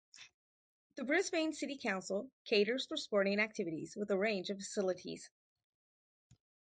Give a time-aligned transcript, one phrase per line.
[0.95, 5.29] The Brisbane City Council caters for sporting activities with a range of facilities.